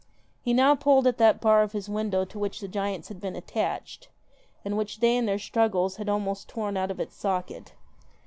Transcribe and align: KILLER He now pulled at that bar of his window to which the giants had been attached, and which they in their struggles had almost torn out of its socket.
KILLER 0.01 0.41
He 0.41 0.53
now 0.55 0.73
pulled 0.73 1.05
at 1.05 1.19
that 1.19 1.39
bar 1.39 1.61
of 1.61 1.73
his 1.73 1.87
window 1.87 2.25
to 2.25 2.39
which 2.39 2.59
the 2.59 2.67
giants 2.67 3.09
had 3.09 3.21
been 3.21 3.35
attached, 3.35 4.07
and 4.65 4.75
which 4.75 4.99
they 4.99 5.15
in 5.15 5.27
their 5.27 5.37
struggles 5.37 5.97
had 5.97 6.09
almost 6.09 6.49
torn 6.49 6.75
out 6.75 6.89
of 6.89 6.99
its 6.99 7.15
socket. 7.15 7.73